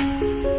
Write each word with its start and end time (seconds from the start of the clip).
Well, 0.00 0.49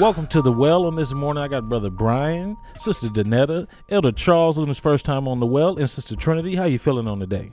Welcome 0.00 0.28
to 0.28 0.40
the 0.40 0.50
well 0.50 0.86
on 0.86 0.94
this 0.94 1.12
morning. 1.12 1.42
I 1.42 1.48
got 1.48 1.68
brother 1.68 1.90
Brian, 1.90 2.56
sister 2.80 3.08
Danetta, 3.08 3.66
Elder 3.90 4.12
Charles 4.12 4.56
on 4.56 4.66
his 4.66 4.78
first 4.78 5.04
time 5.04 5.28
on 5.28 5.40
the 5.40 5.46
well, 5.46 5.76
and 5.76 5.90
sister 5.90 6.16
Trinity. 6.16 6.56
How 6.56 6.64
you 6.64 6.78
feeling 6.78 7.06
on 7.06 7.18
the 7.18 7.26
day? 7.26 7.52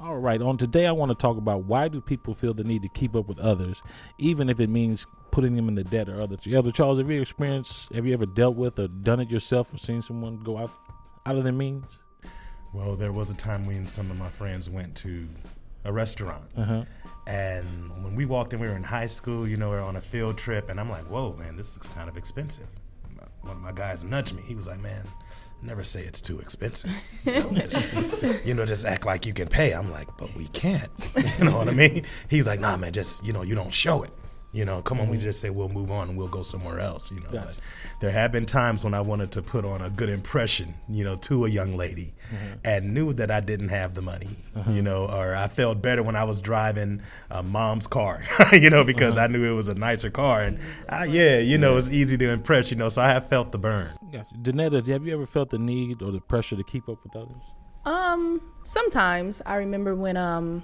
All 0.00 0.16
right, 0.16 0.40
on 0.40 0.56
today 0.56 0.86
I 0.86 0.92
want 0.92 1.10
to 1.10 1.14
talk 1.14 1.36
about 1.36 1.64
why 1.64 1.88
do 1.88 2.00
people 2.00 2.32
feel 2.32 2.54
the 2.54 2.64
need 2.64 2.80
to 2.84 2.88
keep 2.88 3.14
up 3.14 3.28
with 3.28 3.38
others, 3.38 3.82
even 4.16 4.48
if 4.48 4.60
it 4.60 4.70
means 4.70 5.06
putting 5.30 5.56
them 5.56 5.68
in 5.68 5.74
the 5.74 5.84
debt 5.84 6.08
or 6.08 6.22
others. 6.22 6.40
Elder 6.50 6.72
Charles, 6.72 6.96
have 6.96 7.10
you 7.10 7.20
experienced, 7.20 7.92
have 7.92 8.06
you 8.06 8.14
ever 8.14 8.24
dealt 8.24 8.56
with 8.56 8.78
or 8.78 8.88
done 8.88 9.20
it 9.20 9.28
yourself 9.28 9.72
or 9.74 9.76
seen 9.76 10.00
someone 10.00 10.38
go 10.38 10.56
out 10.56 10.70
out 11.26 11.36
of 11.36 11.44
their 11.44 11.52
means? 11.52 11.84
Well, 12.72 12.96
there 12.96 13.12
was 13.12 13.30
a 13.30 13.34
time 13.34 13.66
when 13.66 13.86
some 13.86 14.10
of 14.10 14.16
my 14.16 14.30
friends 14.30 14.70
went 14.70 14.96
to 14.96 15.28
a 15.88 15.92
restaurant. 15.92 16.44
Uh-huh. 16.56 16.84
And 17.26 17.90
when 18.04 18.14
we 18.14 18.24
walked 18.24 18.52
in, 18.52 18.60
we 18.60 18.68
were 18.68 18.76
in 18.76 18.82
high 18.84 19.06
school, 19.06 19.48
you 19.48 19.56
know, 19.56 19.70
we 19.70 19.76
are 19.76 19.80
on 19.80 19.96
a 19.96 20.00
field 20.00 20.38
trip, 20.38 20.68
and 20.70 20.78
I'm 20.78 20.88
like, 20.88 21.04
whoa, 21.04 21.34
man, 21.38 21.56
this 21.56 21.74
looks 21.74 21.88
kind 21.88 22.08
of 22.08 22.16
expensive. 22.16 22.68
One 23.42 23.56
of 23.56 23.62
my 23.62 23.72
guys 23.72 24.04
nudged 24.04 24.34
me. 24.34 24.42
He 24.42 24.54
was 24.54 24.66
like, 24.66 24.80
man, 24.80 25.04
never 25.62 25.84
say 25.84 26.02
it's 26.04 26.20
too 26.20 26.38
expensive. 26.40 26.90
You 27.24 27.40
know, 27.40 27.50
just, 27.68 28.44
you 28.44 28.54
know, 28.54 28.66
just 28.66 28.84
act 28.84 29.06
like 29.06 29.26
you 29.26 29.32
can 29.32 29.48
pay. 29.48 29.72
I'm 29.72 29.90
like, 29.90 30.08
but 30.18 30.34
we 30.34 30.48
can't. 30.48 30.90
You 31.38 31.44
know 31.44 31.58
what 31.58 31.68
I 31.68 31.72
mean? 31.72 32.04
He's 32.28 32.46
like, 32.46 32.60
nah, 32.60 32.76
man, 32.76 32.92
just, 32.92 33.24
you 33.24 33.32
know, 33.32 33.42
you 33.42 33.54
don't 33.54 33.72
show 33.72 34.02
it. 34.02 34.10
You 34.52 34.64
know, 34.64 34.80
come 34.80 34.98
on, 34.98 35.10
we 35.10 35.18
just 35.18 35.40
say 35.40 35.50
we'll 35.50 35.68
move 35.68 35.90
on 35.90 36.08
and 36.08 36.16
we'll 36.16 36.28
go 36.28 36.42
somewhere 36.42 36.80
else, 36.80 37.10
you 37.10 37.20
know. 37.20 37.30
Gotcha. 37.30 37.46
But 37.48 37.56
there 38.00 38.10
have 38.10 38.32
been 38.32 38.46
times 38.46 38.82
when 38.82 38.94
I 38.94 39.00
wanted 39.02 39.30
to 39.32 39.42
put 39.42 39.66
on 39.66 39.82
a 39.82 39.90
good 39.90 40.08
impression, 40.08 40.74
you 40.88 41.04
know, 41.04 41.16
to 41.16 41.44
a 41.44 41.50
young 41.50 41.76
lady 41.76 42.14
and 42.64 42.94
knew 42.94 43.12
that 43.14 43.30
I 43.30 43.40
didn't 43.40 43.68
have 43.68 43.94
the 43.94 44.00
money, 44.00 44.38
you 44.70 44.80
know, 44.80 45.04
or 45.06 45.36
I 45.36 45.48
felt 45.48 45.82
better 45.82 46.02
when 46.02 46.16
I 46.16 46.24
was 46.24 46.40
driving 46.40 47.02
uh, 47.30 47.42
mom's 47.42 47.86
car, 47.86 48.22
you 48.52 48.70
know, 48.70 48.84
because 48.84 49.18
I 49.18 49.26
knew 49.26 49.44
it 49.44 49.54
was 49.54 49.68
a 49.68 49.74
nicer 49.74 50.10
car. 50.10 50.42
And 50.42 50.58
I, 50.88 51.04
yeah, 51.04 51.38
you 51.40 51.58
know, 51.58 51.76
it's 51.76 51.90
easy 51.90 52.16
to 52.16 52.30
impress, 52.30 52.70
you 52.70 52.78
know, 52.78 52.88
so 52.88 53.02
I 53.02 53.08
have 53.08 53.28
felt 53.28 53.52
the 53.52 53.58
burn. 53.58 53.90
Gotcha. 54.10 54.34
Danetta, 54.40 54.86
have 54.86 55.06
you 55.06 55.12
ever 55.12 55.26
felt 55.26 55.50
the 55.50 55.58
need 55.58 56.00
or 56.00 56.10
the 56.10 56.20
pressure 56.20 56.56
to 56.56 56.64
keep 56.64 56.88
up 56.88 57.02
with 57.02 57.14
others? 57.14 57.42
Um, 57.84 58.40
sometimes 58.64 59.42
I 59.44 59.56
remember 59.56 59.94
when 59.94 60.16
um 60.16 60.62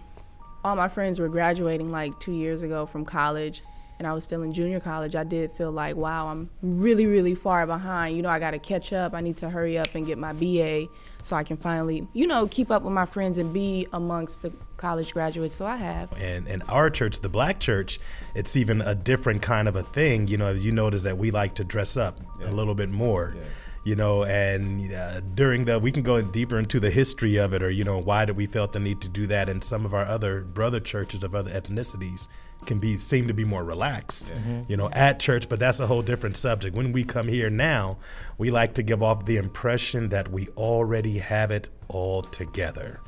all 0.64 0.76
my 0.76 0.88
friends 0.88 1.18
were 1.18 1.28
graduating 1.28 1.90
like 1.90 2.18
two 2.18 2.32
years 2.32 2.62
ago 2.62 2.86
from 2.86 3.04
college 3.04 3.62
and 3.98 4.08
I 4.08 4.12
was 4.12 4.24
still 4.24 4.42
in 4.42 4.52
junior 4.52 4.80
college, 4.80 5.14
I 5.14 5.24
did 5.24 5.52
feel 5.52 5.70
like, 5.70 5.96
wow, 5.96 6.28
I'm 6.28 6.50
really, 6.62 7.06
really 7.06 7.34
far 7.34 7.66
behind. 7.66 8.16
You 8.16 8.22
know, 8.22 8.28
I 8.28 8.38
got 8.38 8.50
to 8.50 8.58
catch 8.58 8.92
up. 8.92 9.14
I 9.14 9.20
need 9.20 9.36
to 9.38 9.50
hurry 9.50 9.78
up 9.78 9.94
and 9.94 10.04
get 10.04 10.18
my 10.18 10.32
BA 10.32 10.86
so 11.22 11.36
I 11.36 11.44
can 11.44 11.56
finally, 11.56 12.06
you 12.12 12.26
know, 12.26 12.46
keep 12.46 12.70
up 12.70 12.82
with 12.82 12.92
my 12.92 13.06
friends 13.06 13.38
and 13.38 13.52
be 13.52 13.86
amongst 13.92 14.42
the 14.42 14.52
college 14.76 15.14
graduates. 15.14 15.56
So 15.56 15.64
I 15.64 15.76
have. 15.76 16.12
And 16.14 16.48
in 16.48 16.62
our 16.62 16.90
church, 16.90 17.20
the 17.20 17.28
black 17.28 17.60
church, 17.60 18.00
it's 18.34 18.56
even 18.56 18.80
a 18.80 18.94
different 18.94 19.42
kind 19.42 19.68
of 19.68 19.76
a 19.76 19.82
thing. 19.82 20.26
You 20.26 20.38
know, 20.38 20.50
you 20.50 20.72
notice 20.72 21.02
that 21.02 21.16
we 21.16 21.30
like 21.30 21.54
to 21.54 21.64
dress 21.64 21.96
up 21.96 22.20
a 22.42 22.50
little 22.50 22.74
bit 22.74 22.90
more. 22.90 23.36
You 23.84 23.96
know, 23.96 24.24
and 24.24 24.94
uh, 24.94 25.20
during 25.34 25.66
the, 25.66 25.78
we 25.78 25.92
can 25.92 26.02
go 26.02 26.20
deeper 26.22 26.58
into 26.58 26.80
the 26.80 26.90
history 26.90 27.36
of 27.36 27.52
it, 27.52 27.62
or 27.62 27.68
you 27.68 27.84
know, 27.84 27.98
why 27.98 28.24
did 28.24 28.34
we 28.34 28.46
felt 28.46 28.72
the 28.72 28.80
need 28.80 29.02
to 29.02 29.08
do 29.08 29.26
that? 29.26 29.50
And 29.50 29.62
some 29.62 29.84
of 29.84 29.92
our 29.92 30.06
other 30.06 30.40
brother 30.40 30.80
churches 30.80 31.22
of 31.22 31.34
other 31.34 31.50
ethnicities 31.50 32.26
can 32.66 32.78
be 32.78 32.96
seem 32.96 33.26
to 33.28 33.34
be 33.34 33.44
more 33.44 33.64
relaxed, 33.64 34.32
you 34.68 34.76
know, 34.76 34.88
at 34.92 35.20
church. 35.20 35.48
But 35.48 35.58
that's 35.58 35.80
a 35.80 35.86
whole 35.86 36.02
different 36.02 36.36
subject. 36.36 36.76
When 36.76 36.92
we 36.92 37.04
come 37.04 37.28
here 37.28 37.50
now, 37.50 37.98
we 38.38 38.50
like 38.50 38.74
to 38.74 38.82
give 38.82 39.02
off 39.02 39.24
the 39.24 39.36
impression 39.36 40.08
that 40.10 40.30
we 40.30 40.48
already 40.56 41.18
have 41.18 41.50
it 41.50 41.68
all 41.88 42.22
together. 42.22 43.00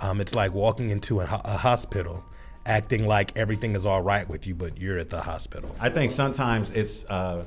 Um, 0.00 0.20
it's 0.20 0.34
like 0.34 0.52
walking 0.52 0.90
into 0.90 1.20
a, 1.20 1.24
a 1.44 1.56
hospital, 1.56 2.24
acting 2.66 3.06
like 3.06 3.36
everything 3.36 3.74
is 3.74 3.86
all 3.86 4.02
right 4.02 4.28
with 4.28 4.46
you, 4.46 4.54
but 4.54 4.78
you're 4.78 4.98
at 4.98 5.10
the 5.10 5.20
hospital. 5.20 5.74
I 5.80 5.90
think 5.90 6.10
sometimes 6.10 6.70
it's 6.70 7.08
uh, 7.08 7.44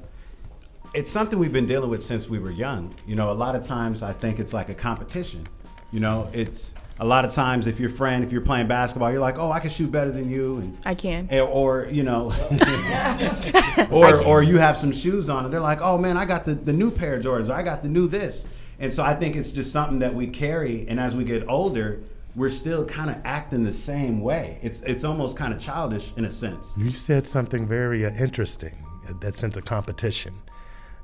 it's 0.93 1.11
something 1.11 1.37
we've 1.37 1.53
been 1.53 1.67
dealing 1.67 1.89
with 1.89 2.03
since 2.03 2.29
we 2.29 2.39
were 2.39 2.51
young. 2.51 2.93
You 3.05 3.15
know, 3.15 3.31
a 3.31 3.33
lot 3.33 3.55
of 3.55 3.65
times 3.65 4.01
I 4.01 4.13
think 4.13 4.39
it's 4.39 4.53
like 4.53 4.69
a 4.69 4.73
competition. 4.73 5.47
You 5.91 5.99
know, 5.99 6.29
it's 6.33 6.73
a 6.99 7.05
lot 7.05 7.25
of 7.25 7.31
times 7.33 7.67
if 7.67 7.79
your 7.79 7.89
friend, 7.89 8.23
if 8.23 8.31
you're 8.31 8.41
playing 8.41 8.67
basketball, 8.67 9.11
you're 9.11 9.19
like, 9.21 9.37
oh, 9.37 9.51
I 9.51 9.59
can 9.59 9.69
shoot 9.69 9.91
better 9.91 10.11
than 10.11 10.29
you, 10.29 10.57
and 10.57 10.77
I 10.85 10.95
can. 10.95 11.27
and- 11.29 11.47
or 11.47 11.87
you 11.91 12.03
know, 12.03 12.33
or 13.91 14.23
or 14.23 14.43
you 14.43 14.57
have 14.57 14.77
some 14.77 14.91
shoes 14.91 15.29
on, 15.29 15.45
and 15.45 15.53
they're 15.53 15.59
like, 15.59 15.81
oh 15.81 15.97
man, 15.97 16.17
I 16.17 16.25
got 16.25 16.45
the 16.45 16.55
the 16.55 16.73
new 16.73 16.91
pair 16.91 17.15
of 17.15 17.23
Jordans, 17.23 17.49
or 17.49 17.53
I 17.53 17.63
got 17.63 17.83
the 17.83 17.89
new 17.89 18.07
this, 18.07 18.45
and 18.79 18.93
so 18.93 19.03
I 19.03 19.13
think 19.13 19.35
it's 19.35 19.51
just 19.51 19.71
something 19.71 19.99
that 19.99 20.13
we 20.15 20.27
carry, 20.27 20.87
and 20.87 20.99
as 20.99 21.15
we 21.15 21.23
get 21.23 21.47
older. 21.47 22.01
We're 22.35 22.49
still 22.49 22.85
kind 22.85 23.09
of 23.09 23.15
acting 23.25 23.63
the 23.63 23.71
same 23.71 24.21
way. 24.21 24.59
It's 24.61 24.81
it's 24.83 25.03
almost 25.03 25.35
kind 25.35 25.51
of 25.51 25.59
childish 25.59 26.11
in 26.17 26.25
a 26.25 26.29
sense. 26.29 26.75
You 26.77 26.91
said 26.91 27.25
something 27.25 27.67
very 27.67 28.05
uh, 28.05 28.11
interesting, 28.11 28.75
uh, 29.09 29.13
that 29.21 29.33
sense 29.33 29.57
of 29.57 29.65
competition, 29.65 30.35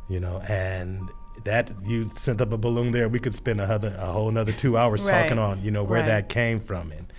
you 0.10 0.20
know, 0.20 0.42
and 0.48 1.10
that 1.44 1.72
you 1.86 2.10
sent 2.10 2.42
up 2.42 2.54
a 2.54 2.58
balloon 2.58 2.92
there. 2.92 3.10
We 3.10 3.20
could 3.20 3.36
spend 3.36 3.60
a, 3.60 3.76
a 4.00 4.06
whole 4.12 4.30
another 4.30 4.52
two 4.54 4.78
hours 4.78 5.04
Right. 5.04 5.12
talking 5.12 5.38
on, 5.40 5.64
you 5.64 5.72
know, 5.72 5.84
where 5.84 6.00
Right. 6.00 6.06
that 6.08 6.30
came 6.30 6.60
from. 6.60 6.92
And, 6.92 7.12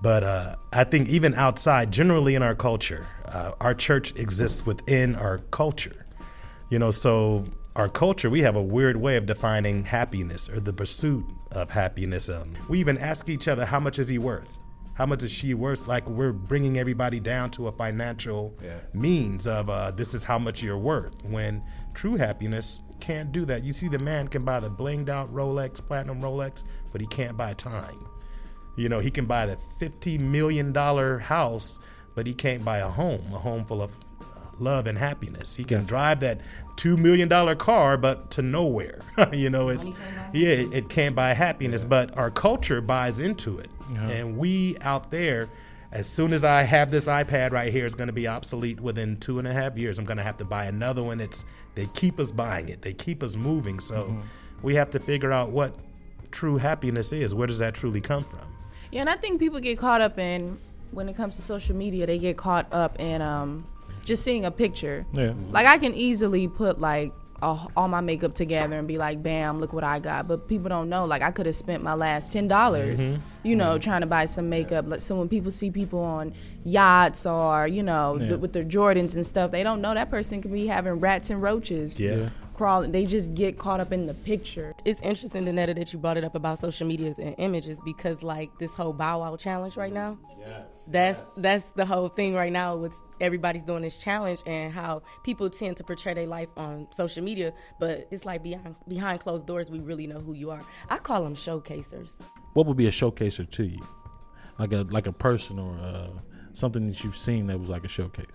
but 0.00 0.22
uh, 0.24 0.56
I 0.72 0.84
think 0.84 1.08
even 1.08 1.34
outside, 1.34 1.90
generally 1.92 2.34
in 2.34 2.42
our 2.42 2.54
culture, 2.54 3.06
uh, 3.26 3.52
our 3.60 3.74
church 3.74 4.12
exists 4.16 4.66
within 4.66 5.14
our 5.16 5.38
culture. 5.50 6.06
You 6.70 6.78
know, 6.78 6.90
so 6.90 7.44
our 7.76 7.88
culture, 7.88 8.28
we 8.30 8.42
have 8.42 8.56
a 8.56 8.62
weird 8.62 8.96
way 8.96 9.16
of 9.16 9.26
defining 9.26 9.84
happiness 9.84 10.48
or 10.48 10.60
the 10.60 10.72
pursuit 10.72 11.24
of 11.50 11.70
happiness. 11.70 12.28
Um, 12.28 12.54
we 12.68 12.78
even 12.80 12.98
ask 12.98 13.28
each 13.28 13.48
other, 13.48 13.64
how 13.66 13.80
much 13.80 13.98
is 13.98 14.08
he 14.08 14.18
worth? 14.18 14.58
How 14.94 15.06
much 15.06 15.22
is 15.22 15.32
she 15.32 15.54
worth? 15.54 15.86
Like 15.88 16.06
we're 16.08 16.32
bringing 16.32 16.78
everybody 16.78 17.18
down 17.20 17.50
to 17.52 17.68
a 17.68 17.72
financial 17.72 18.54
Yeah. 18.62 18.78
means 18.92 19.46
of 19.46 19.70
uh, 19.70 19.90
this 19.92 20.14
is 20.14 20.24
how 20.24 20.38
much 20.38 20.62
you're 20.62 20.78
worth. 20.78 21.14
When 21.24 21.62
true 21.94 22.16
happiness 22.16 22.80
can't 23.00 23.32
do 23.32 23.44
that. 23.46 23.64
You 23.64 23.72
see, 23.72 23.88
the 23.88 23.98
man 23.98 24.28
can 24.28 24.44
buy 24.44 24.60
the 24.60 24.70
blinged 24.70 25.08
out 25.08 25.32
Rolex, 25.34 25.84
platinum 25.84 26.20
Rolex, 26.20 26.62
but 26.92 27.00
he 27.00 27.06
can't 27.08 27.36
buy 27.36 27.54
time. 27.54 28.06
You 28.76 28.88
know, 28.88 29.00
he 29.00 29.10
can 29.10 29.26
buy 29.26 29.46
the 29.46 29.58
$50 29.80 30.20
million 30.20 30.72
house, 31.20 31.78
but 32.14 32.26
he 32.26 32.32
can't 32.34 32.64
buy 32.64 32.78
a 32.78 32.88
home, 32.88 33.22
a 33.34 33.38
home 33.38 33.64
full 33.64 33.82
of 33.82 33.90
love 34.58 34.86
and 34.86 34.98
happiness. 34.98 35.56
He 35.56 35.64
can 35.64 35.84
drive 35.84 36.20
that 36.20 36.40
$2 36.76 36.98
million 36.98 37.56
car, 37.56 37.96
but 37.96 38.30
to 38.32 38.42
nowhere. 38.42 39.00
you 39.32 39.50
know, 39.50 39.68
it's, 39.68 39.88
yeah, 40.32 40.48
it, 40.48 40.72
it 40.72 40.88
can't 40.88 41.14
buy 41.14 41.32
happiness, 41.32 41.84
but 41.84 42.16
our 42.16 42.30
culture 42.30 42.80
buys 42.80 43.18
into 43.18 43.58
it. 43.58 43.70
And 44.08 44.38
we 44.38 44.78
out 44.80 45.10
there, 45.10 45.48
as 45.90 46.08
soon 46.08 46.32
as 46.32 46.44
I 46.44 46.62
have 46.62 46.90
this 46.90 47.06
iPad 47.06 47.52
right 47.52 47.70
here, 47.70 47.84
it's 47.84 47.94
going 47.94 48.06
to 48.06 48.12
be 48.12 48.26
obsolete 48.26 48.80
within 48.80 49.18
two 49.18 49.38
and 49.38 49.46
a 49.46 49.52
half 49.52 49.76
years. 49.76 49.98
I'm 49.98 50.06
going 50.06 50.16
to 50.16 50.22
have 50.22 50.38
to 50.38 50.44
buy 50.44 50.64
another 50.64 51.02
one. 51.02 51.20
It's 51.20 51.44
they 51.74 51.86
keep 51.88 52.18
us 52.18 52.30
buying 52.30 52.68
it. 52.68 52.82
They 52.82 52.94
keep 52.94 53.22
us 53.22 53.36
moving. 53.36 53.80
So 53.80 54.16
we 54.62 54.74
have 54.76 54.90
to 54.92 55.00
figure 55.00 55.32
out 55.32 55.50
what 55.50 55.74
true 56.30 56.56
happiness 56.56 57.12
is. 57.12 57.34
Where 57.34 57.46
does 57.46 57.58
that 57.58 57.74
truly 57.74 58.00
come 58.00 58.24
from? 58.24 58.40
Yeah, 58.90 59.00
and 59.00 59.10
I 59.10 59.16
think 59.16 59.38
people 59.38 59.60
get 59.60 59.78
caught 59.78 60.00
up 60.00 60.18
in 60.18 60.58
when 60.90 61.08
it 61.08 61.16
comes 61.16 61.36
to 61.36 61.42
social 61.42 61.76
media. 61.76 62.06
They 62.06 62.18
get 62.18 62.36
caught 62.36 62.66
up 62.72 62.98
in 63.00 63.22
um, 63.22 63.66
just 64.04 64.22
seeing 64.24 64.44
a 64.44 64.50
picture. 64.50 65.06
Yeah. 65.12 65.32
Like 65.50 65.66
I 65.66 65.78
can 65.78 65.94
easily 65.94 66.48
put 66.48 66.80
like 66.80 67.12
all, 67.40 67.70
all 67.76 67.88
my 67.88 68.00
makeup 68.00 68.34
together 68.34 68.78
and 68.78 68.86
be 68.86 68.98
like, 68.98 69.20
"Bam, 69.22 69.58
look 69.58 69.72
what 69.72 69.82
I 69.82 69.98
got." 69.98 70.28
But 70.28 70.46
people 70.46 70.68
don't 70.68 70.88
know. 70.88 71.04
Like 71.06 71.22
I 71.22 71.30
could 71.32 71.46
have 71.46 71.56
spent 71.56 71.82
my 71.82 71.94
last 71.94 72.32
ten 72.32 72.46
dollars, 72.46 73.00
mm-hmm. 73.00 73.20
you 73.42 73.56
know, 73.56 73.78
trying 73.78 74.02
to 74.02 74.06
buy 74.06 74.26
some 74.26 74.48
makeup. 74.48 74.84
Like 74.86 75.00
so, 75.00 75.16
when 75.16 75.28
people 75.28 75.50
see 75.50 75.70
people 75.70 75.98
on 75.98 76.34
yachts 76.64 77.26
or 77.26 77.66
you 77.66 77.82
know 77.82 78.16
Yeah. 78.20 78.28
th- 78.28 78.40
with 78.40 78.52
their 78.52 78.64
Jordans 78.64 79.16
and 79.16 79.26
stuff, 79.26 79.50
they 79.50 79.64
don't 79.64 79.80
know 79.80 79.92
that 79.94 80.08
person 80.10 80.40
could 80.40 80.52
be 80.52 80.68
having 80.68 81.00
rats 81.00 81.30
and 81.30 81.42
roaches 81.42 81.98
Yeah. 81.98 82.28
Crawling. 82.54 82.92
They 82.92 83.06
just 83.06 83.34
get 83.34 83.58
caught 83.58 83.80
up 83.80 83.92
in 83.92 84.06
the 84.06 84.14
picture. 84.14 84.74
it's 84.84 85.00
interesting, 85.02 85.44
Danetta, 85.44 85.74
that 85.74 85.92
you 85.92 85.98
brought 85.98 86.16
it 86.16 86.24
up 86.24 86.34
about 86.34 86.58
social 86.58 86.86
medias 86.86 87.18
and 87.18 87.34
images 87.38 87.78
because, 87.84 88.22
like, 88.22 88.50
this 88.58 88.70
whole 88.72 88.92
Bow 88.92 89.20
Wow 89.20 89.36
challenge 89.36 89.76
right 89.76 89.92
now. 89.92 90.18
Yes. 90.38 90.84
That's 90.88 91.20
that's 91.36 91.64
the 91.76 91.86
whole 91.86 92.08
thing 92.08 92.34
right 92.34 92.52
now. 92.52 92.76
With 92.76 92.94
everybody's 93.20 93.62
doing 93.62 93.82
this 93.82 93.96
challenge 93.96 94.40
and 94.46 94.72
how 94.72 95.02
people 95.22 95.48
tend 95.48 95.76
to 95.76 95.84
portray 95.84 96.14
their 96.14 96.26
life 96.26 96.48
on 96.56 96.88
social 96.90 97.22
media, 97.22 97.52
but 97.78 98.08
it's 98.10 98.24
like 98.24 98.42
behind 98.42 98.74
behind 98.88 99.20
closed 99.20 99.46
doors, 99.46 99.70
we 99.70 99.78
really 99.78 100.06
know 100.06 100.20
who 100.20 100.32
you 100.32 100.50
are. 100.50 100.60
I 100.90 100.98
call 100.98 101.22
them 101.22 101.34
showcasers. 101.34 102.16
What 102.54 102.66
would 102.66 102.76
be 102.76 102.86
a 102.86 102.90
showcaser 102.90 103.48
to 103.50 103.64
you? 103.64 103.80
Like 104.58 104.72
a 104.72 104.86
like 104.90 105.06
a 105.06 105.12
person 105.12 105.58
or 105.58 105.78
uh, 105.78 106.08
something 106.54 106.88
that 106.88 107.02
you've 107.02 107.16
seen 107.16 107.46
that 107.46 107.58
was 107.58 107.68
like 107.68 107.84
a 107.84 107.88
showcase. 107.88 108.26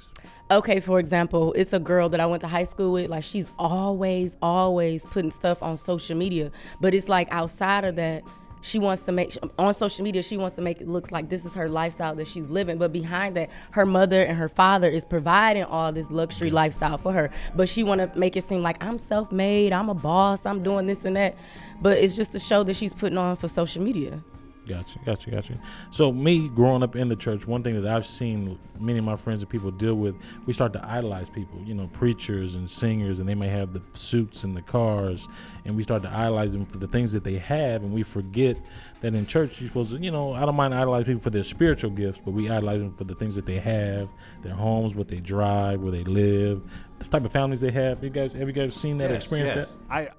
Okay, 0.50 0.80
for 0.80 1.00
example, 1.00 1.54
it's 1.54 1.74
a 1.74 1.80
girl 1.80 2.08
that 2.10 2.20
I 2.20 2.26
went 2.26 2.42
to 2.42 2.48
high 2.48 2.64
school 2.64 2.94
with. 2.94 3.10
Like 3.10 3.24
she's 3.24 3.52
always, 3.60 4.36
always 4.42 5.06
putting 5.06 5.32
stuff 5.32 5.62
on 5.62 5.78
social 5.78 6.18
media. 6.18 6.52
But 6.80 6.94
it's 6.94 7.10
like 7.10 7.28
outside 7.32 7.84
of 7.84 7.98
that, 7.98 8.24
she 8.62 8.80
wants 8.80 9.04
to 9.04 9.12
make 9.12 9.38
on 9.58 9.74
social 9.74 10.04
media 10.04 10.22
she 10.22 10.36
wants 10.36 10.56
to 10.56 10.62
make 10.62 10.82
it 10.82 10.88
looks 10.88 11.12
like 11.12 11.30
this 11.30 11.46
is 11.46 11.54
her 11.54 11.70
lifestyle 11.70 12.16
that 12.16 12.28
she's 12.28 12.50
living 12.50 12.78
but 12.78 12.92
behind 12.92 13.36
that 13.36 13.50
her 13.72 13.86
mother 13.86 14.24
and 14.24 14.38
her 14.38 14.50
father 14.50 14.90
is 14.90 15.06
providing 15.06 15.64
all 15.64 15.92
this 15.92 16.10
luxury 16.12 16.52
lifestyle 16.52 16.98
for 16.98 17.14
her 17.14 17.30
but 17.56 17.70
she 17.70 17.84
want 17.84 18.02
to 18.02 18.20
make 18.20 18.36
it 18.36 18.48
seem 18.48 18.62
like 18.62 18.84
i'm 18.84 18.98
self-made 18.98 19.72
i'm 19.72 19.90
a 19.90 19.94
boss 19.94 20.46
i'm 20.46 20.64
doing 20.64 20.86
this 20.86 21.06
and 21.06 21.16
that 21.16 21.36
but 21.82 21.98
it's 21.98 22.16
just 22.16 22.34
a 22.36 22.40
show 22.40 22.64
that 22.64 22.76
she's 22.76 22.94
putting 22.94 23.18
on 23.18 23.38
for 23.38 23.48
social 23.48 23.82
media 23.84 24.22
Gotcha, 24.68 25.00
gotcha, 25.06 25.32
gotcha. 25.32 25.54
So 25.92 26.12
me 26.12 26.50
growing 26.50 26.84
up 26.84 26.96
in 26.96 27.08
the 27.08 27.16
church, 27.16 27.48
one 27.48 27.64
thing 27.64 27.82
that 27.82 27.90
I've 27.90 28.06
seen 28.06 28.60
many 28.80 29.00
of 29.00 29.06
my 29.06 29.16
friends 29.16 29.42
and 29.42 29.50
people 29.50 29.72
deal 29.72 29.96
with, 29.96 30.16
we 30.46 30.52
start 30.54 30.74
to 30.74 30.86
idolize 30.86 31.30
people, 31.30 31.62
you 31.64 31.74
know, 31.74 31.88
preachers 31.88 32.56
and 32.56 32.70
singers, 32.70 33.20
and 33.20 33.30
they 33.30 33.36
may 33.36 33.48
have 33.48 33.72
the 33.74 33.82
suits 33.94 34.44
and 34.44 34.56
the 34.58 34.62
cars, 34.62 35.28
and 35.66 35.76
we 35.76 35.84
start 35.84 36.02
to 36.02 36.10
idolize 36.10 36.52
them 36.52 36.66
for 36.66 36.78
the 36.80 36.88
things 36.88 37.14
that 37.14 37.24
they 37.24 37.38
have, 37.38 37.84
and 37.84 37.94
we 37.94 38.04
forget 38.04 38.58
that 39.02 39.16
in 39.16 39.26
church 39.26 39.62
you're 39.62 39.68
supposed 39.70 39.92
to, 39.92 39.98
you 40.00 40.12
know, 40.12 40.34
I 40.34 40.46
don't 40.46 40.56
mind 40.56 40.74
idolizing 40.74 41.06
people 41.06 41.22
for 41.22 41.30
their 41.30 41.44
spiritual 41.44 41.92
gifts, 41.92 42.20
but 42.24 42.32
we 42.32 42.50
idolize 42.50 42.82
them 42.82 42.94
for 42.94 43.06
the 43.06 43.16
things 43.16 43.36
that 43.36 43.46
they 43.46 43.60
have, 43.60 44.10
their 44.44 44.54
homes, 44.56 44.96
what 44.96 45.08
they 45.08 45.20
drive, 45.20 45.82
where 45.82 45.92
they 45.92 46.04
live, 46.04 46.62
the 47.00 47.06
type 47.06 47.24
of 47.24 47.32
families 47.32 47.62
they 47.62 47.72
have. 47.72 48.04
You 48.04 48.10
guys, 48.10 48.34
have 48.34 48.48
you 48.48 48.54
guys 48.54 48.76
seen 48.76 48.98
that, 48.98 49.12
Yes, 49.12 49.24
experience 49.24 49.56
yes. 49.56 49.72
that? 49.72 49.78
I, 49.90 50.10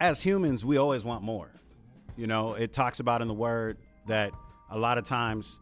as 0.00 0.22
humans, 0.22 0.64
we 0.64 0.78
always 0.78 1.04
want 1.04 1.22
more. 1.22 1.50
You 2.20 2.26
know, 2.26 2.52
it 2.52 2.74
talks 2.74 3.00
about 3.00 3.22
in 3.22 3.28
the 3.28 3.34
word 3.34 3.78
that 4.06 4.32
a 4.70 4.76
lot 4.78 4.98
of 4.98 5.06
times 5.06 5.58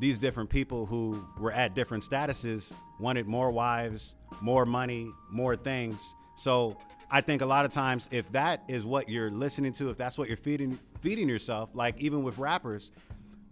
these 0.00 0.18
different 0.18 0.50
people 0.50 0.84
who 0.84 1.24
were 1.38 1.52
at 1.52 1.76
different 1.76 2.02
statuses 2.02 2.72
wanted 2.98 3.28
more 3.28 3.52
wives, 3.52 4.16
more 4.40 4.66
money, 4.66 5.08
more 5.30 5.54
things. 5.54 6.16
So 6.36 6.76
I 7.08 7.20
think 7.20 7.40
a 7.40 7.46
lot 7.46 7.64
of 7.64 7.70
times 7.70 8.08
if 8.10 8.30
that 8.32 8.64
is 8.66 8.84
what 8.84 9.08
you're 9.08 9.30
listening 9.30 9.72
to, 9.74 9.90
if 9.90 9.96
that's 9.96 10.18
what 10.18 10.26
you're 10.26 10.36
feeding 10.36 10.76
feeding 11.02 11.28
yourself, 11.28 11.70
like 11.72 11.96
even 12.00 12.24
with 12.24 12.36
rappers, 12.36 12.90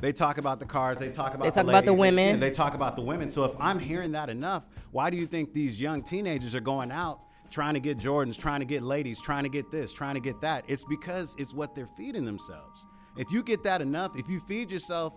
they 0.01 0.13
talk 0.13 0.37
about 0.39 0.59
the 0.59 0.67
cars, 0.67 0.99
they 0.99 1.11
talk 1.11 1.35
about 1.35 1.45
They 1.45 1.51
the 1.51 1.55
talk 1.55 1.69
about 1.69 1.85
the 1.85 1.95
women. 1.95 2.41
they 2.41 2.51
talk 2.51 2.75
about 2.75 2.97
the 2.97 3.03
women. 3.03 3.31
So 3.31 3.45
if 3.45 3.53
I'm 3.61 3.79
hearing 3.79 4.11
that 4.13 4.29
enough, 4.29 4.65
why 4.91 5.11
do 5.11 5.17
you 5.17 5.27
think 5.29 5.53
these 5.53 5.81
young 5.81 6.03
teenagers 6.03 6.57
are 6.57 6.61
going 6.61 6.91
out 6.91 7.21
trying 7.51 7.75
to 7.75 7.81
get 7.81 7.99
Jordans, 7.99 8.37
trying 8.37 8.61
to 8.61 8.67
get 8.67 8.83
ladies, 8.83 9.21
trying 9.21 9.43
to 9.43 9.49
get 9.49 9.71
this, 9.71 9.93
trying 9.93 10.15
to 10.15 10.21
get 10.21 10.41
that? 10.41 10.65
It's 10.69 10.85
because 10.85 11.35
it's 11.39 11.53
what 11.53 11.75
they're 11.75 11.89
feeding 11.97 12.25
themselves. 12.25 12.87
If 13.17 13.31
you 13.33 13.43
get 13.43 13.63
that 13.65 13.83
enough, 13.83 14.13
if 14.17 14.29
you 14.29 14.41
feed 14.41 14.71
yourself, 14.71 15.13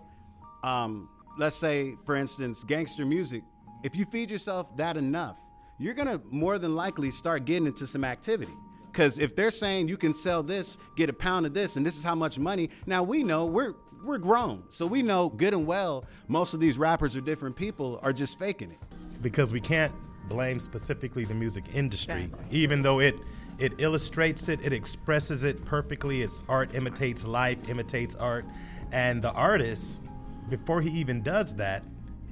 um, 0.62 1.08
let's 1.38 1.56
say, 1.56 1.94
for 2.04 2.16
instance, 2.16 2.64
gangster 2.64 3.06
music, 3.06 3.42
if 3.82 3.94
you 3.96 4.04
feed 4.06 4.30
yourself 4.30 4.76
that 4.76 4.96
enough, 4.96 5.36
you're 5.78 5.94
gonna 5.94 6.20
more 6.30 6.58
than 6.58 6.74
likely 6.74 7.10
start 7.10 7.44
getting 7.44 7.66
into 7.66 7.86
some 7.86 8.04
activity. 8.04 8.52
Because 8.90 9.18
if 9.18 9.34
they're 9.34 9.50
saying 9.50 9.88
you 9.88 9.96
can 9.96 10.14
sell 10.14 10.42
this, 10.42 10.78
get 10.96 11.10
a 11.10 11.12
pound 11.12 11.46
of 11.46 11.54
this, 11.54 11.76
and 11.76 11.84
this 11.84 11.96
is 11.96 12.04
how 12.04 12.14
much 12.14 12.38
money, 12.38 12.70
now 12.86 13.02
we 13.02 13.22
know 13.24 13.44
we're 13.46 13.74
we're 14.04 14.18
grown, 14.18 14.62
so 14.70 14.86
we 14.86 15.02
know 15.02 15.30
good 15.30 15.54
and 15.54 15.66
well 15.66 16.04
most 16.28 16.52
of 16.52 16.60
these 16.60 16.76
rappers 16.76 17.16
or 17.16 17.22
different 17.22 17.56
people 17.56 17.98
are 18.02 18.12
just 18.12 18.38
faking 18.38 18.70
it. 18.70 18.78
because 19.22 19.52
we 19.52 19.60
can't 19.60 19.92
blame 20.28 20.58
specifically 20.58 21.24
the 21.24 21.34
music 21.34 21.64
industry, 21.74 22.30
even 22.50 22.82
though 22.82 23.00
it 23.00 23.16
it 23.58 23.72
illustrates 23.78 24.48
it, 24.48 24.60
it 24.62 24.72
expresses 24.72 25.44
it 25.44 25.64
perfectly. 25.64 26.22
Its 26.22 26.42
art 26.48 26.74
imitates 26.74 27.24
life, 27.24 27.68
imitates 27.68 28.14
art, 28.16 28.44
and 28.90 29.22
the 29.22 29.30
artist, 29.32 30.02
before 30.48 30.80
he 30.80 30.90
even 30.90 31.22
does 31.22 31.54
that, 31.56 31.84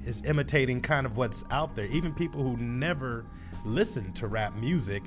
is 0.05 0.21
imitating 0.25 0.81
kind 0.81 1.05
of 1.05 1.15
what's 1.15 1.45
out 1.49 1.75
there. 1.75 1.85
Even 1.85 2.13
people 2.13 2.43
who 2.43 2.57
never 2.57 3.25
listen 3.65 4.11
to 4.13 4.27
rap 4.27 4.53
music 4.55 5.03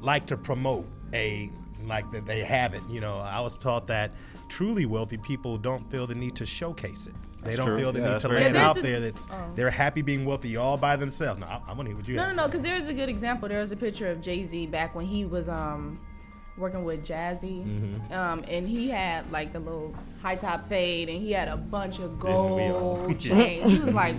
like 0.00 0.26
to 0.26 0.36
promote 0.36 0.86
a 1.12 1.50
like 1.84 2.10
that 2.12 2.26
they 2.26 2.40
have 2.40 2.74
it. 2.74 2.82
You 2.88 3.00
know, 3.00 3.18
I 3.18 3.40
was 3.40 3.58
taught 3.58 3.86
that 3.88 4.12
truly 4.48 4.86
wealthy 4.86 5.16
people 5.16 5.58
don't 5.58 5.88
feel 5.90 6.06
the 6.06 6.14
need 6.14 6.36
to 6.36 6.46
showcase 6.46 7.06
it. 7.06 7.14
They 7.46 7.52
That's 7.52 7.56
don't 7.58 7.66
true. 7.68 7.78
feel 7.78 7.92
the 7.92 8.00
Yeah, 8.00 8.12
need 8.12 8.20
to 8.20 8.28
very 8.28 8.40
lay 8.42 8.46
it 8.50 8.56
out 8.56 8.76
a- 8.76 8.82
there. 8.82 9.00
That's 9.00 9.26
Oh. 9.30 9.52
they're 9.54 9.70
happy 9.70 10.02
being 10.02 10.24
wealthy 10.24 10.56
all 10.56 10.76
by 10.76 10.96
themselves. 10.96 11.40
No, 11.40 11.46
I, 11.46 11.60
I 11.68 11.72
want 11.72 11.80
to 11.80 11.86
hear 11.88 11.96
what 11.96 12.08
you 12.08 12.16
No, 12.16 12.22
have. 12.24 12.36
no, 12.36 12.42
no. 12.42 12.48
Because 12.48 12.62
there 12.62 12.76
is 12.76 12.86
a 12.88 12.94
good 12.94 13.08
example. 13.08 13.48
There 13.48 13.60
was 13.60 13.72
a 13.72 13.76
picture 13.76 14.08
of 14.08 14.20
Jay 14.20 14.44
Z 14.44 14.66
back 14.66 14.94
when 14.94 15.06
he 15.06 15.24
was 15.24 15.48
um 15.48 16.00
working 16.58 16.84
with 16.84 17.04
Jazzy, 17.06 17.64
Mm-hmm. 17.66 18.12
um, 18.14 18.42
and 18.48 18.66
he 18.66 18.88
had 18.88 19.30
like 19.30 19.52
the 19.52 19.60
little 19.60 19.94
high 20.22 20.36
top 20.36 20.66
fade, 20.68 21.08
and 21.10 21.20
he 21.20 21.32
had 21.32 21.48
a 21.48 21.56
bunch 21.56 21.98
of 21.98 22.18
Didn't 22.20 22.54
we 22.56 22.62
all? 22.64 22.96
gold 22.96 23.18
chains. 23.20 23.70
he 23.72 23.78
was 23.80 23.92
like 23.92 24.16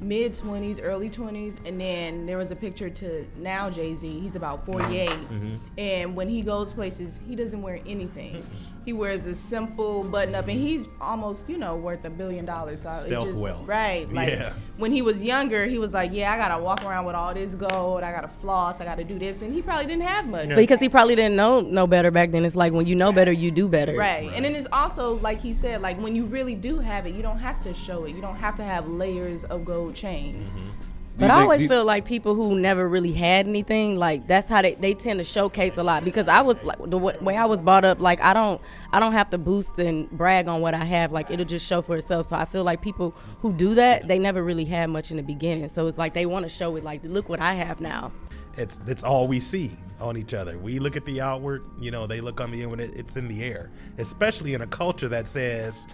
mid 0.00 0.34
twenties, 0.34 0.78
early 0.80 1.08
twenties, 1.10 1.60
and 1.66 1.80
then 1.80 2.24
there 2.26 2.36
was 2.38 2.50
a 2.52 2.56
picture 2.56 2.88
to 2.90 3.26
now 3.36 3.68
Jay 3.70 3.94
Z. 3.94 4.20
He's 4.20 4.36
about 4.36 4.64
forty 4.66 5.06
Mm-hmm. 5.06 5.56
and 5.78 6.14
when 6.14 6.28
he 6.28 6.40
goes 6.42 6.72
places, 6.72 7.18
he 7.28 7.34
doesn't 7.34 7.62
wear 7.62 7.80
anything. 7.86 8.44
He 8.84 8.92
wears 8.92 9.26
a 9.26 9.34
simple 9.34 10.02
button 10.04 10.34
up, 10.34 10.48
and 10.48 10.58
he's 10.58 10.86
almost, 11.00 11.48
you 11.48 11.56
know, 11.56 11.76
worth 11.76 12.04
a 12.04 12.10
billion 12.10 12.44
dollars. 12.44 12.82
So 12.82 12.90
Stealth 12.90 13.26
just, 13.28 13.38
wealth. 13.38 13.66
right? 13.68 14.12
Like 14.12 14.30
Yeah. 14.30 14.52
when 14.76 14.90
he 14.92 15.02
was 15.02 15.22
younger, 15.22 15.66
he 15.66 15.78
was 15.78 15.92
like, 15.92 16.10
"Yeah, 16.12 16.32
I 16.32 16.36
gotta 16.36 16.62
walk 16.62 16.84
around 16.84 17.04
with 17.06 17.14
all 17.14 17.32
this 17.32 17.54
gold. 17.54 18.02
I 18.02 18.10
gotta 18.12 18.28
floss. 18.28 18.80
I 18.80 18.84
gotta 18.84 19.04
do 19.04 19.18
this," 19.18 19.42
and 19.42 19.52
he 19.54 19.62
probably 19.62 19.86
didn't 19.86 20.02
have 20.02 20.26
much. 20.26 20.48
because 20.48 20.80
he 20.80 20.88
probably 20.88 21.14
didn't 21.14 21.36
know 21.36 21.60
no 21.60 21.86
better 21.86 22.10
back 22.10 22.30
then 22.32 22.44
it's 22.44 22.56
like 22.56 22.72
when 22.72 22.86
you 22.86 22.94
know 22.94 23.12
better 23.12 23.32
you 23.32 23.50
do 23.50 23.68
better 23.68 23.94
Right. 23.96 24.30
And 24.34 24.44
then 24.44 24.54
it's 24.54 24.66
also 24.72 25.14
like 25.18 25.40
he 25.40 25.52
said, 25.54 25.80
like 25.82 26.00
when 26.00 26.16
you 26.16 26.24
really 26.24 26.54
do 26.54 26.78
have 26.78 27.06
it, 27.06 27.14
you 27.14 27.22
don't 27.22 27.38
have 27.38 27.60
to 27.62 27.72
show 27.74 28.04
it. 28.04 28.14
You 28.14 28.20
don't 28.20 28.36
have 28.36 28.56
to 28.56 28.64
have 28.64 28.88
layers 28.88 29.44
of 29.44 29.64
gold 29.64 29.94
chains. 29.94 30.50
Mm-hmm. 30.50 30.68
But 31.18 31.30
I 31.30 31.34
think- 31.34 31.42
always 31.42 31.68
feel 31.68 31.84
like 31.84 32.04
people 32.06 32.34
who 32.34 32.58
never 32.58 32.88
really 32.88 33.12
had 33.12 33.46
anything, 33.46 33.98
like 33.98 34.26
that's 34.26 34.48
how 34.48 34.62
they, 34.62 34.74
they 34.74 34.94
tend 34.94 35.18
to 35.20 35.24
showcase 35.24 35.74
a 35.76 35.82
lot. 35.82 36.04
Because 36.04 36.26
I 36.26 36.40
was 36.40 36.62
like 36.64 36.78
the 36.84 36.98
way 36.98 37.36
I 37.36 37.44
was 37.44 37.60
brought 37.62 37.84
up, 37.84 38.00
like 38.00 38.20
I 38.22 38.32
don't 38.32 38.60
I 38.92 39.00
don't 39.00 39.12
have 39.12 39.28
to 39.30 39.38
boost 39.38 39.78
and 39.78 40.10
brag 40.10 40.48
on 40.48 40.60
what 40.60 40.74
I 40.74 40.84
have. 40.84 41.12
Like 41.12 41.30
it'll 41.30 41.44
just 41.44 41.66
show 41.66 41.82
for 41.82 41.96
itself. 41.96 42.28
So 42.28 42.36
I 42.36 42.44
feel 42.46 42.64
like 42.64 42.80
people 42.80 43.14
who 43.40 43.52
do 43.52 43.74
that, 43.74 44.08
they 44.08 44.18
never 44.18 44.42
really 44.42 44.64
had 44.64 44.88
much 44.88 45.10
in 45.10 45.18
the 45.18 45.22
beginning. 45.22 45.68
So 45.68 45.86
it's 45.86 45.98
like 45.98 46.14
they 46.14 46.26
want 46.26 46.44
to 46.44 46.48
show 46.48 46.76
it. 46.76 46.84
Like 46.84 47.02
look 47.04 47.28
what 47.28 47.40
I 47.40 47.54
have 47.54 47.80
now. 47.80 48.10
It's 48.56 48.78
it's 48.86 49.02
all 49.02 49.28
we 49.28 49.38
see 49.40 49.76
on 50.00 50.16
each 50.16 50.34
other. 50.34 50.58
We 50.58 50.78
look 50.78 50.96
at 50.96 51.04
the 51.04 51.20
outward, 51.20 51.62
you 51.80 51.90
know, 51.90 52.06
they 52.06 52.20
look 52.20 52.40
on 52.40 52.50
the 52.50 52.62
inward. 52.62 52.80
It, 52.80 52.92
it's 52.96 53.16
in 53.16 53.28
the 53.28 53.44
air, 53.44 53.70
especially 53.98 54.54
in 54.54 54.62
a 54.62 54.66
culture 54.66 55.08
that 55.08 55.28
says 55.28 55.86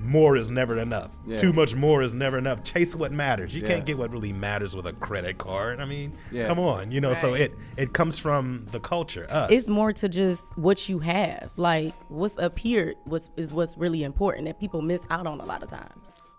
more 0.00 0.36
is 0.36 0.48
never 0.50 0.78
enough. 0.78 1.10
Yeah. 1.26 1.36
Too 1.38 1.52
much 1.52 1.74
more 1.74 2.02
is 2.02 2.14
never 2.14 2.38
enough. 2.38 2.62
Chase 2.64 2.94
what 2.94 3.12
matters. 3.12 3.54
You 3.54 3.62
Yeah. 3.62 3.68
can't 3.68 3.86
get 3.86 3.98
what 3.98 4.10
really 4.10 4.32
matters 4.32 4.74
with 4.76 4.86
a 4.86 4.92
credit 4.92 5.38
card. 5.38 5.80
I 5.80 5.84
mean, 5.84 6.12
Yeah. 6.30 6.46
come 6.48 6.58
on, 6.58 6.90
you 6.90 7.00
know. 7.00 7.14
So 7.14 7.34
it 7.34 7.54
it 7.76 7.92
comes 7.92 8.18
from 8.18 8.66
the 8.72 8.80
culture, 8.80 9.26
us. 9.30 9.50
It's 9.50 9.68
more 9.68 9.92
to 9.94 10.08
just 10.08 10.56
what 10.56 10.88
you 10.88 10.98
have. 11.00 11.50
Like 11.56 11.94
what's 12.08 12.38
up 12.38 12.58
here 12.58 12.94
was 13.06 13.30
is 13.36 13.52
what's 13.52 13.76
really 13.76 14.02
important 14.04 14.46
that 14.46 14.58
people 14.60 14.82
miss 14.82 15.02
out 15.10 15.26
on 15.26 15.40
a 15.40 15.44
lot 15.44 15.62
of 15.62 15.68
times. 15.70 15.92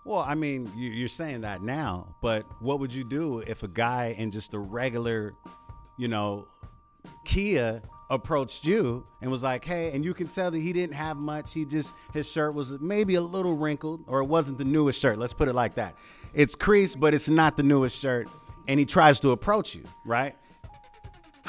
Well, 0.05 0.19
I 0.19 0.33
mean, 0.33 0.71
you, 0.75 0.89
you're 0.89 1.07
saying 1.07 1.41
that 1.41 1.61
now, 1.61 2.15
but 2.21 2.43
what 2.61 2.79
would 2.79 2.91
you 2.93 3.03
do 3.03 3.39
if 3.39 3.61
a 3.63 3.67
guy 3.67 4.15
in 4.17 4.31
just 4.31 4.53
a 4.55 4.59
regular, 4.59 5.33
you 5.99 6.07
know, 6.07 6.47
Kia 7.25 7.81
approached 8.09 8.65
you 8.65 9.05
and 9.21 9.29
was 9.29 9.43
like, 9.43 9.63
"Hey," 9.65 9.91
and 9.91 10.03
you 10.03 10.13
can 10.13 10.27
tell 10.27 10.51
that 10.51 10.59
he 10.59 10.73
didn't 10.73 10.95
have 10.95 11.17
much. 11.17 11.53
He 11.53 11.65
just 11.65 11.93
his 12.13 12.27
shirt 12.27 12.53
was 12.53 12.79
maybe 12.79 13.15
a 13.15 13.21
little 13.21 13.55
wrinkled, 13.55 14.03
or 14.07 14.19
it 14.21 14.25
wasn't 14.25 14.57
the 14.57 14.65
newest 14.65 15.01
shirt. 15.01 15.17
Let's 15.17 15.33
put 15.33 15.47
it 15.47 15.53
like 15.53 15.75
that. 15.75 15.95
It's 16.33 16.55
creased, 16.55 16.99
but 16.99 17.13
it's 17.13 17.29
not 17.29 17.57
the 17.57 17.63
newest 17.63 17.99
shirt. 17.99 18.27
And 18.67 18.79
he 18.79 18.85
tries 18.85 19.19
to 19.21 19.31
approach 19.31 19.73
you, 19.73 19.83
right? 20.05 20.35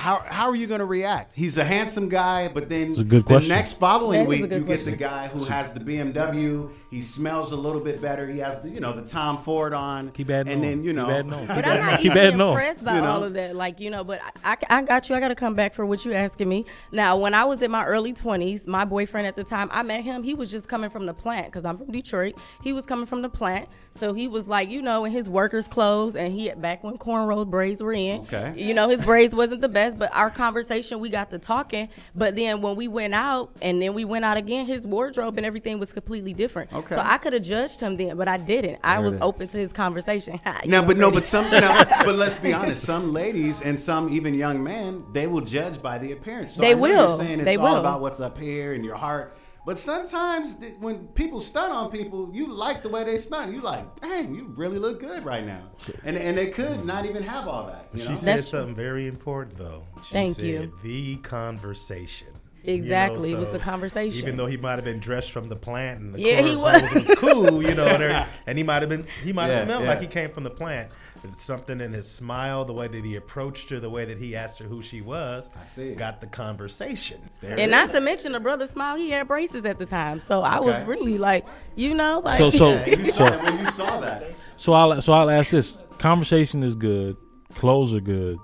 How, 0.01 0.25
how 0.27 0.49
are 0.49 0.57
you 0.57 0.67
going 0.67 0.79
to 0.81 0.87
react? 0.87 1.35
He's 1.35 1.59
a 1.59 1.65
handsome 1.65 2.09
guy, 2.09 2.49
but 2.49 2.71
then 2.71 2.93
a 2.93 3.05
good 3.05 3.21
the 3.21 3.23
question. 3.23 3.51
next 3.51 3.73
following 3.73 4.25
That 4.25 4.33
is 4.33 4.39
a 4.39 4.43
week, 4.43 4.51
good 4.51 4.61
you 4.63 4.65
get 4.67 4.85
the 4.87 4.93
guy 4.93 5.29
who 5.29 5.45
has 5.45 5.75
the 5.75 5.81
BMW. 5.81 6.71
He 6.91 7.03
smells 7.03 7.53
a 7.53 7.57
little 7.57 7.83
bit 7.83 8.01
better. 8.01 8.27
He 8.27 8.39
has 8.39 8.63
the, 8.63 8.71
you 8.71 8.81
know, 8.81 8.93
the 8.95 9.07
Tom 9.07 9.43
Ford 9.45 9.75
on. 9.75 10.11
Keep 10.13 10.31
adding 10.31 10.53
and 10.55 10.63
on. 10.63 10.69
then 10.69 10.83
you 10.83 10.91
Keep 10.91 10.97
know, 10.97 11.11
adding 11.11 11.33
on. 11.35 11.47
But 11.49 11.57
Keep 11.57 11.67
I'm 11.67 11.81
not 11.87 12.01
even 12.01 12.19
adding 12.19 12.41
on. 12.41 12.49
impressed 12.49 12.85
by 12.85 12.95
You 12.97 13.01
know? 13.03 13.11
all 13.11 13.23
of 13.25 13.35
that. 13.35 13.55
Like, 13.55 13.79
you 13.79 13.91
know, 13.91 14.03
but 14.03 14.21
I, 14.43 14.57
I 14.71 14.83
got 14.85 15.09
you. 15.11 15.15
I 15.17 15.21
got 15.21 15.29
to 15.29 15.35
come 15.35 15.55
back 15.55 15.75
for 15.75 15.85
what 15.85 16.03
you're 16.05 16.15
asking 16.15 16.49
me. 16.49 16.65
Now, 16.93 17.17
when 17.19 17.35
I 17.35 17.45
was 17.45 17.61
in 17.61 17.71
my 17.71 17.85
early 17.85 18.15
20s, 18.15 18.67
my 18.67 18.87
boyfriend 18.87 19.27
at 19.27 19.37
the 19.37 19.45
time, 19.45 19.69
I 19.71 19.83
met 19.83 20.03
him. 20.03 20.23
He 20.23 20.33
was 20.35 20.51
just 20.51 20.67
coming 20.67 20.89
from 20.89 21.05
the 21.05 21.15
plant 21.15 21.47
because 21.47 21.65
I'm 21.67 21.77
from 21.77 21.93
Detroit. 21.93 22.37
He 22.63 22.73
was 22.73 22.87
coming 22.87 23.07
from 23.07 23.21
the 23.23 23.29
plant. 23.29 23.69
So 23.93 24.15
he 24.15 24.27
was 24.29 24.47
like, 24.49 24.69
you 24.71 24.81
know, 24.83 25.05
in 25.05 25.13
his 25.13 25.29
worker's 25.29 25.69
clothes. 25.69 26.17
And 26.17 26.33
he, 26.33 26.49
back 26.51 26.83
when 26.83 26.97
cornrow 26.97 27.47
braids 27.49 27.83
were 27.83 27.93
in, 27.93 28.23
Okay. 28.23 28.55
you 28.57 28.73
know, 28.73 28.89
his 28.89 29.05
braids 29.05 29.35
wasn't 29.35 29.61
the 29.61 29.69
best. 29.69 29.90
But 29.95 30.15
our 30.15 30.31
conversation, 30.31 31.01
we 31.01 31.09
got 31.11 31.31
to 31.31 31.39
talking. 31.39 31.89
But 32.15 32.37
then 32.37 32.61
when 32.63 32.77
we 32.77 32.89
went 32.89 33.15
out 33.15 33.51
and 33.63 33.81
then 33.81 33.95
we 33.95 34.05
went 34.05 34.25
out 34.25 34.37
again, 34.37 34.67
his 34.67 34.87
wardrobe 34.87 35.37
and 35.37 35.47
everything 35.47 35.79
was 35.79 35.93
completely 35.93 36.33
different. 36.35 36.73
Okay. 36.73 36.95
So 36.95 37.03
I 37.05 37.19
could 37.19 37.33
have 37.33 37.43
judged 37.43 37.81
him 37.81 37.97
then, 37.97 38.17
but 38.17 38.29
I 38.29 38.37
didn't. 38.37 38.79
I 38.83 38.95
There 38.97 39.05
was 39.05 39.15
it 39.15 39.17
is. 39.17 39.23
open 39.23 39.49
to 39.49 39.59
his 39.59 39.73
conversation. 39.73 40.41
You 40.65 40.71
Now, 40.71 40.81
know, 40.83 40.87
but 40.89 40.97
no, 40.99 41.11
but 41.11 41.25
some, 41.35 41.45
you 41.53 41.61
know, 41.61 41.85
but 42.05 42.15
let's 42.17 42.37
be 42.37 42.53
honest. 42.53 42.83
Some 42.85 43.13
ladies 43.13 43.61
and 43.63 43.79
some 43.79 44.09
even 44.09 44.35
young 44.35 44.63
men, 44.63 45.05
they 45.13 45.27
will 45.27 45.41
judge 45.41 45.81
by 45.81 45.99
the 45.99 46.13
appearance. 46.13 46.55
So 46.55 46.61
They 46.63 46.71
I 46.71 46.75
know 46.75 46.79
will. 46.81 47.09
You're 47.09 47.19
saying 47.19 47.41
it's 47.41 47.45
They 47.47 47.57
all 47.57 47.73
will. 47.75 47.81
about 47.81 48.01
what's 48.01 48.21
up 48.21 48.39
here 48.39 48.73
in 48.75 48.85
your 48.85 48.97
heart. 48.97 49.37
But 49.71 49.79
sometimes 49.79 50.57
th- 50.57 50.75
when 50.81 51.07
people 51.15 51.39
stun 51.39 51.71
on 51.71 51.93
people, 51.93 52.29
you 52.33 52.53
like 52.53 52.83
the 52.83 52.89
way 52.89 53.05
they 53.05 53.19
stun. 53.19 53.55
You 53.55 53.61
like, 53.61 54.01
dang, 54.01 54.35
you 54.35 54.47
really 54.57 54.81
look 54.81 54.99
good 54.99 55.25
right 55.25 55.47
now. 55.47 55.71
And 56.03 56.17
and 56.17 56.37
they 56.37 56.49
could 56.49 56.79
mm-hmm. 56.79 56.89
not 56.89 57.07
even 57.07 57.23
have 57.23 57.47
all 57.47 57.69
that. 57.69 57.87
You 57.95 58.01
She 58.05 58.17
said 58.17 58.39
That's 58.39 58.49
something 58.49 58.75
very 58.75 59.07
important 59.07 59.59
though. 59.59 59.85
She 60.07 60.13
Thank 60.13 60.35
said, 60.35 60.45
you. 60.45 60.73
The 60.83 61.19
conversation. 61.19 62.27
Exactly, 62.65 63.31
You 63.31 63.37
it 63.37 63.39
know, 63.39 63.45
was 63.45 63.61
the 63.61 63.65
conversation. 63.65 64.19
Even 64.19 64.37
though 64.37 64.47
he 64.47 64.57
might 64.57 64.75
have 64.75 64.85
been 64.85 64.99
dressed 64.99 65.31
from 65.31 65.49
the 65.49 65.57
plant 65.57 66.01
and 66.01 66.15
the 66.17 66.21
Yeah, 66.21 66.43
he 66.43 66.57
was. 66.57 66.83
was. 66.83 67.07
was 67.07 67.17
cool, 67.19 67.63
you 67.63 67.75
know, 67.77 67.87
and, 67.87 68.29
and 68.49 68.59
he 68.59 68.65
might 68.65 68.83
have 68.83 68.89
been 68.89 69.07
he 69.23 69.33
might 69.33 69.45
have 69.45 69.53
Yeah, 69.53 69.65
smelled 69.67 69.83
yeah. 69.85 69.89
like 69.89 70.01
he 70.01 70.09
came 70.09 70.33
from 70.33 70.43
the 70.43 70.51
plant. 70.51 70.91
It's 71.25 71.43
something 71.45 71.81
in 71.81 71.93
his 71.93 72.11
smile, 72.11 72.65
the 72.65 72.73
way 72.73 72.89
that 72.89 73.05
he 73.05 73.17
approached 73.17 73.69
her, 73.71 73.79
the 73.81 73.91
way 73.91 74.05
that 74.07 74.19
he 74.19 74.35
asked 74.35 74.59
her 74.59 74.65
who 74.65 74.83
she 74.83 75.01
was, 75.03 75.51
I 75.61 75.65
see. 75.67 75.95
got 75.95 76.21
the 76.21 76.27
conversation. 76.27 77.21
There 77.41 77.53
it 77.53 77.59
and 77.59 77.71
is. 77.71 77.77
not 77.77 77.91
to 77.93 78.01
mention 78.01 78.33
the 78.33 78.41
brother 78.41 78.67
smile, 78.67 78.97
he 78.97 79.11
had 79.11 79.29
braces 79.29 79.65
at 79.65 79.79
the 79.79 79.87
time, 79.87 80.19
so 80.19 80.41
I 80.43 80.61
was 80.61 80.83
really 80.87 81.19
like, 81.19 81.47
you 81.77 81.95
know, 81.95 82.21
like 82.25 82.39
So 82.39 82.51
so 82.51 82.73
You 82.87 83.11
saw 83.13 83.29
so 83.29 83.39
when 83.45 83.59
you 83.59 83.71
saw 83.71 84.01
that. 84.01 84.33
so 84.57 84.73
I'll 84.73 85.03
so 85.03 85.13
I'll 85.13 85.31
ask 85.31 85.51
this: 85.51 85.79
conversation 85.99 86.63
is 86.63 86.75
good, 86.75 87.17
clothes 87.55 87.93
are 87.93 88.01
good, 88.01 88.39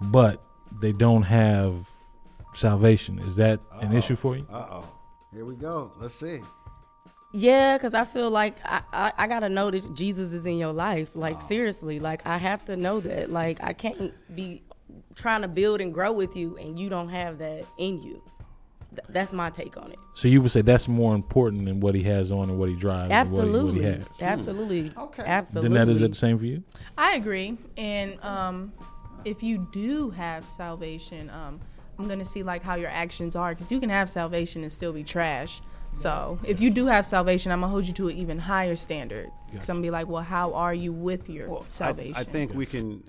but 0.00 0.42
they 0.80 0.92
don't 0.92 1.22
have 1.22 1.88
salvation. 2.54 3.18
Is 3.20 3.36
that 3.36 3.60
an 3.80 3.92
issue 3.92 4.16
for 4.16 4.36
you? 4.36 4.46
Uh 4.50 4.66
oh. 4.70 4.88
Here 5.32 5.44
we 5.44 5.54
go. 5.54 5.92
Let's 6.00 6.14
see. 6.14 6.40
Yeah, 7.32 7.76
because 7.78 7.94
I 7.94 8.04
feel 8.04 8.30
like 8.30 8.56
I, 8.64 8.82
I, 8.92 9.12
I 9.18 9.26
gotta 9.28 9.48
know 9.48 9.70
that 9.70 9.94
Jesus 9.94 10.32
is 10.32 10.44
in 10.46 10.58
your 10.58 10.72
life. 10.72 11.10
Like 11.14 11.40
seriously, 11.42 12.00
like 12.00 12.26
I 12.26 12.38
have 12.38 12.64
to 12.66 12.76
know 12.76 13.00
that. 13.00 13.30
Like 13.30 13.62
I 13.62 13.72
can't 13.72 14.12
be 14.34 14.62
trying 15.14 15.42
to 15.42 15.48
build 15.48 15.80
and 15.80 15.94
grow 15.94 16.12
with 16.12 16.34
you 16.36 16.56
and 16.56 16.78
you 16.78 16.88
don't 16.88 17.08
have 17.10 17.38
that 17.38 17.64
in 17.78 18.02
you. 18.02 18.22
Th- 18.90 19.06
that's 19.10 19.32
my 19.32 19.50
take 19.50 19.76
on 19.76 19.92
it. 19.92 19.98
So 20.14 20.26
you 20.26 20.42
would 20.42 20.50
say 20.50 20.62
that's 20.62 20.88
more 20.88 21.14
important 21.14 21.66
than 21.66 21.78
what 21.78 21.94
he 21.94 22.02
has 22.04 22.32
on 22.32 22.50
and 22.50 22.58
what 22.58 22.68
he 22.68 22.74
drives. 22.74 23.10
and 23.12 23.32
what 23.32 23.44
he- 23.44 23.48
Absolutely, 23.48 23.72
what 23.72 23.80
he, 23.80 23.84
has. 24.24 24.38
absolutely, 24.38 24.92
Okay. 24.96 25.22
absolutely. 25.24 25.78
Danette, 25.78 25.88
is 25.90 26.00
that 26.00 26.08
the 26.08 26.14
same 26.14 26.38
for 26.38 26.44
you? 26.46 26.62
I 26.98 27.14
agree. 27.14 27.56
And 27.76 28.20
um, 28.24 28.72
if 29.24 29.42
you 29.44 29.68
do 29.72 30.10
have 30.10 30.46
salvation, 30.46 31.30
um, 31.30 31.60
I'm 31.98 32.08
gonna 32.08 32.24
see 32.24 32.42
like 32.42 32.62
how 32.62 32.74
your 32.74 32.90
actions 32.90 33.36
are, 33.36 33.54
because 33.54 33.70
you 33.70 33.78
can 33.78 33.90
have 33.90 34.10
salvation 34.10 34.62
and 34.64 34.72
still 34.72 34.92
be 34.92 35.04
trash. 35.04 35.60
So 35.92 36.38
if 36.44 36.60
you 36.60 36.70
do 36.70 36.86
have 36.86 37.04
salvation, 37.04 37.52
I'm 37.52 37.60
gonna 37.60 37.70
hold 37.70 37.86
you 37.86 37.92
to 37.94 38.08
an 38.08 38.16
even 38.16 38.38
higher 38.38 38.76
standard. 38.76 39.30
Because 39.50 39.68
I'm 39.68 39.76
gonna 39.76 39.82
be 39.86 39.90
like, 39.90 40.08
well, 40.08 40.22
how 40.22 40.54
are 40.54 40.72
you 40.74 40.92
with 40.92 41.28
your 41.28 41.48
Well, 41.48 41.62
I- 41.66 41.68
salvation? 41.68 42.14
I, 42.16 42.24
think 42.24 42.54
we 42.54 42.64
can 42.66 43.02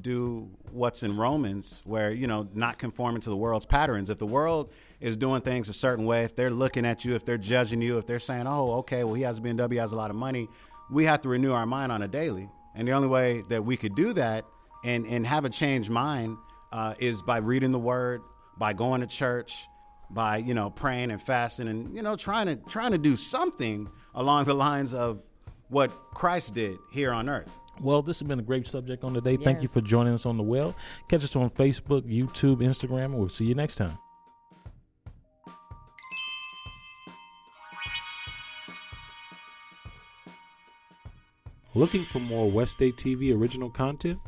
do 0.00 0.48
what's 0.72 1.02
in 1.02 1.16
Romans, 1.16 1.80
where 1.84 2.10
you 2.10 2.26
know, 2.26 2.48
not 2.54 2.78
conforming 2.78 3.20
to 3.22 3.30
the 3.30 3.36
world's 3.36 3.66
patterns. 3.66 4.10
If 4.10 4.18
the 4.18 4.26
world 4.26 4.70
is 5.00 5.16
doing 5.16 5.42
things 5.42 5.68
a 5.68 5.72
certain 5.72 6.04
way, 6.06 6.24
if 6.24 6.34
they're 6.34 6.50
looking 6.50 6.84
at 6.86 7.04
you, 7.04 7.14
if 7.14 7.24
they're 7.24 7.38
judging 7.38 7.82
you, 7.82 7.98
if 7.98 8.06
they're 8.06 8.18
saying, 8.18 8.46
"Oh, 8.46 8.72
okay, 8.78 9.04
well, 9.04 9.14
he 9.14 9.22
has 9.22 9.38
a 9.38 9.40
BMW, 9.40 9.72
he 9.72 9.76
has 9.78 9.92
a 9.92 9.96
lot 9.96 10.10
of 10.10 10.16
money," 10.16 10.48
we 10.90 11.04
have 11.04 11.20
to 11.22 11.28
renew 11.28 11.52
our 11.52 11.66
mind 11.66 11.92
on 11.92 12.02
a 12.02 12.08
daily. 12.08 12.48
And 12.74 12.86
the 12.88 12.92
only 12.92 13.08
way 13.08 13.42
that 13.48 13.64
we 13.64 13.76
could 13.76 13.94
do 13.94 14.12
that 14.14 14.44
and 14.84 15.06
and 15.06 15.26
have 15.26 15.44
a 15.44 15.50
changed 15.50 15.90
mind 15.90 16.36
uh, 16.72 16.94
is 16.98 17.22
by 17.22 17.38
reading 17.38 17.72
the 17.72 17.78
Word, 17.78 18.22
by 18.58 18.72
going 18.72 19.00
to 19.02 19.06
church, 19.06 19.66
by 20.10 20.38
you 20.38 20.54
know 20.54 20.70
praying 20.70 21.10
and 21.10 21.22
fasting, 21.22 21.68
and 21.68 21.94
you 21.94 22.02
know 22.02 22.16
trying 22.16 22.46
to 22.46 22.56
trying 22.68 22.92
to 22.92 22.98
do 22.98 23.16
something 23.16 23.88
along 24.14 24.44
the 24.44 24.54
lines 24.54 24.94
of 24.94 25.22
what 25.68 25.90
Christ 26.14 26.54
did 26.54 26.76
here 26.92 27.12
on 27.12 27.28
earth. 27.28 27.50
Well, 27.80 28.00
this 28.00 28.20
has 28.20 28.28
been 28.28 28.38
a 28.38 28.42
great 28.42 28.66
subject 28.66 29.04
on 29.04 29.12
the 29.12 29.20
day. 29.20 29.36
Thank 29.36 29.62
you 29.62 29.68
for 29.68 29.80
joining 29.80 30.14
us 30.14 30.24
on 30.24 30.36
the 30.36 30.42
well. 30.42 30.74
Catch 31.08 31.24
us 31.24 31.36
on 31.36 31.50
Facebook, 31.50 32.02
YouTube, 32.02 32.56
Instagram, 32.58 33.06
and 33.06 33.18
we'll 33.18 33.28
see 33.28 33.44
you 33.44 33.54
next 33.54 33.76
time. 33.76 33.98
Looking 41.74 42.00
for 42.00 42.20
more 42.20 42.50
West 42.50 42.72
State 42.72 42.96
TV 42.96 43.36
original 43.36 43.68
content? 43.68 44.18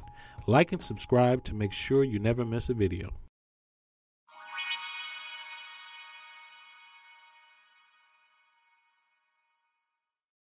Like 0.46 0.72
and 0.72 0.82
subscribe 0.82 1.44
to 1.44 1.54
make 1.54 1.72
sure 1.72 2.04
you 2.04 2.18
never 2.18 2.44
miss 2.44 2.68
a 2.68 2.74
video. 2.74 3.10